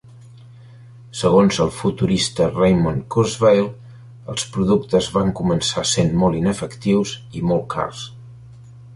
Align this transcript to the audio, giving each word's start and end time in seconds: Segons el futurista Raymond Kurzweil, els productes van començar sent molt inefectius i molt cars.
Segons 1.17 1.57
el 1.65 1.73
futurista 1.79 2.47
Raymond 2.53 3.03
Kurzweil, 3.15 3.67
els 4.35 4.45
productes 4.55 5.09
van 5.17 5.29
començar 5.41 5.83
sent 5.91 6.09
molt 6.23 6.39
inefectius 6.39 7.13
i 7.41 7.45
molt 7.51 7.69
cars. 7.75 8.01